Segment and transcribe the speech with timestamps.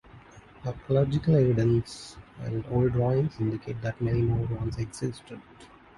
[0.65, 5.39] Archaeological evidence and old drawings indicate that many more once existed.